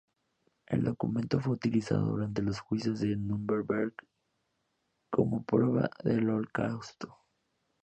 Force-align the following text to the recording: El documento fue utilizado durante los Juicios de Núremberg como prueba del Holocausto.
El 0.65 0.83
documento 0.83 1.39
fue 1.39 1.53
utilizado 1.53 2.07
durante 2.07 2.41
los 2.41 2.59
Juicios 2.59 3.01
de 3.01 3.15
Núremberg 3.15 3.93
como 5.11 5.43
prueba 5.43 5.91
del 6.03 6.27
Holocausto. 6.27 7.15